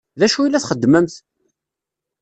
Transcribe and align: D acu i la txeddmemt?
D 0.19 0.21
acu 0.25 0.39
i 0.43 0.47
la 0.49 0.61
txeddmemt? 0.63 1.13